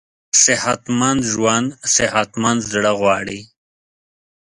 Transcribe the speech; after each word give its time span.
صحتمند 0.43 1.21
ژوند 1.31 1.67
صحتمند 1.95 2.61
زړه 2.71 2.91
غواړي. 2.99 3.39